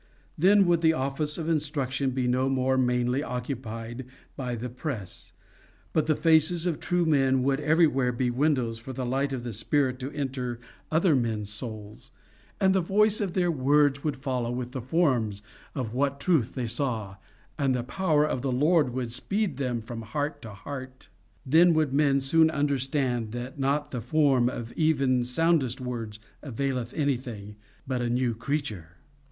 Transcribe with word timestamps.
Then 0.35 0.65
would 0.65 0.81
the 0.81 0.93
office 0.93 1.37
of 1.37 1.47
instruction 1.47 2.09
be 2.09 2.27
no 2.27 2.49
more 2.49 2.75
mainly 2.75 3.21
occupied 3.21 4.07
by 4.35 4.55
the 4.55 4.67
press, 4.67 5.33
but 5.93 6.07
the 6.07 6.15
faces 6.15 6.65
of 6.65 6.79
true 6.79 7.05
men 7.05 7.43
would 7.43 7.59
everywhere 7.59 8.11
be 8.11 8.31
windows 8.31 8.79
for 8.79 8.93
the 8.93 9.05
light 9.05 9.31
of 9.31 9.43
the 9.43 9.53
Spirit 9.53 9.99
to 9.99 10.09
enter 10.13 10.59
other 10.89 11.15
men's 11.15 11.51
souls, 11.51 12.09
and 12.59 12.73
the 12.73 12.81
voice 12.81 13.21
of 13.21 13.33
their 13.35 13.51
words 13.51 14.03
would 14.03 14.15
follow 14.15 14.49
with 14.51 14.71
the 14.71 14.81
forms 14.81 15.43
of 15.75 15.93
what 15.93 16.19
truth 16.19 16.55
they 16.55 16.65
saw, 16.65 17.17
and 17.59 17.75
the 17.75 17.83
power 17.83 18.25
of 18.25 18.41
the 18.41 18.51
Lord 18.51 18.89
would 18.95 19.11
speed 19.11 19.61
from 19.85 20.01
heart 20.01 20.41
to 20.41 20.49
heart. 20.49 21.09
Then 21.45 21.75
would 21.75 21.93
men 21.93 22.19
soon 22.21 22.49
understand 22.49 23.33
that 23.33 23.59
not 23.59 23.91
the 23.91 24.01
form 24.01 24.49
of 24.49 24.73
even 24.73 25.23
soundest 25.23 25.79
words 25.79 26.17
availeth 26.41 26.91
anything, 26.95 27.55
but 27.85 28.01
a 28.01 28.09
new 28.09 28.33
creature. 28.33 28.95